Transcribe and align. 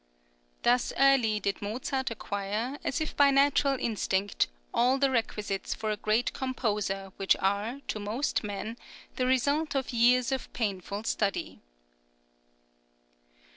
Thus 0.63 0.91
early 0.97 1.39
did 1.39 1.61
Mozart 1.61 2.09
acquire, 2.09 2.79
as 2.83 3.01
if 3.01 3.15
by 3.15 3.29
natural 3.29 3.77
instinct, 3.79 4.47
all 4.73 4.97
the 4.97 5.11
requisites 5.11 5.75
for 5.75 5.91
a 5.91 5.95
great 5.95 6.33
composer 6.33 7.11
which 7.17 7.35
are, 7.35 7.81
to 7.89 7.99
most 7.99 8.43
men, 8.43 8.77
the 9.17 9.27
result 9.27 9.75
of 9.75 9.93
years 9.93 10.31
of 10.31 10.51
painful 10.53 11.03
study. 11.03 11.59